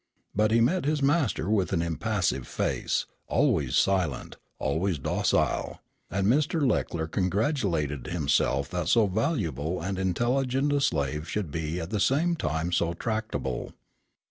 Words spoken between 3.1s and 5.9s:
always silent, always docile;